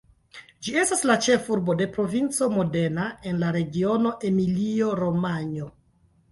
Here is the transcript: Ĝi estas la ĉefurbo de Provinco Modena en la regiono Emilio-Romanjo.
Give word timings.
Ĝi 0.67 0.71
estas 0.83 1.03
la 1.09 1.17
ĉefurbo 1.25 1.75
de 1.81 1.87
Provinco 1.99 2.49
Modena 2.55 3.07
en 3.33 3.39
la 3.45 3.53
regiono 3.61 4.17
Emilio-Romanjo. 4.33 5.73